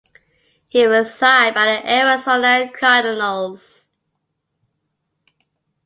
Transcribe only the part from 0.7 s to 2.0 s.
was signed by the